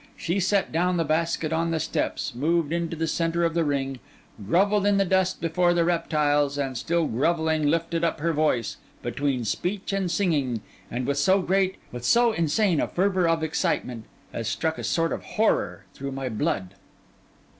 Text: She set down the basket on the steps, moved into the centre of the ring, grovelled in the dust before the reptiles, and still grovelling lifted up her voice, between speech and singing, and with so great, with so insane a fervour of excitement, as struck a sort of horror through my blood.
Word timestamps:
She 0.17 0.39
set 0.39 0.71
down 0.71 0.97
the 0.97 1.03
basket 1.03 1.53
on 1.53 1.69
the 1.69 1.79
steps, 1.79 2.33
moved 2.33 2.73
into 2.73 2.95
the 2.95 3.05
centre 3.05 3.43
of 3.43 3.53
the 3.53 3.63
ring, 3.63 3.99
grovelled 4.43 4.87
in 4.87 4.97
the 4.97 5.05
dust 5.05 5.39
before 5.39 5.75
the 5.75 5.85
reptiles, 5.85 6.57
and 6.57 6.75
still 6.75 7.05
grovelling 7.05 7.67
lifted 7.69 8.03
up 8.03 8.19
her 8.19 8.33
voice, 8.33 8.77
between 9.03 9.45
speech 9.45 9.93
and 9.93 10.09
singing, 10.09 10.61
and 10.89 11.05
with 11.05 11.19
so 11.19 11.43
great, 11.43 11.75
with 11.91 12.03
so 12.03 12.31
insane 12.31 12.81
a 12.81 12.87
fervour 12.87 13.27
of 13.29 13.43
excitement, 13.43 14.05
as 14.33 14.47
struck 14.47 14.79
a 14.79 14.83
sort 14.83 15.13
of 15.13 15.21
horror 15.23 15.85
through 15.93 16.13
my 16.13 16.29
blood. 16.29 16.73